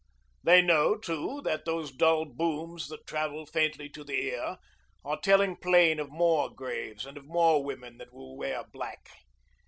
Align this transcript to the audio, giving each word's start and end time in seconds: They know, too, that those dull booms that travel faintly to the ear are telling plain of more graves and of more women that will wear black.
They 0.43 0.63
know, 0.63 0.95
too, 0.97 1.41
that 1.43 1.65
those 1.65 1.91
dull 1.91 2.25
booms 2.25 2.87
that 2.87 3.05
travel 3.05 3.45
faintly 3.45 3.87
to 3.89 4.03
the 4.03 4.19
ear 4.19 4.57
are 5.05 5.21
telling 5.21 5.55
plain 5.57 5.99
of 5.99 6.09
more 6.09 6.49
graves 6.49 7.05
and 7.05 7.17
of 7.17 7.25
more 7.27 7.63
women 7.63 7.99
that 7.99 8.11
will 8.11 8.35
wear 8.35 8.63
black. 8.73 9.11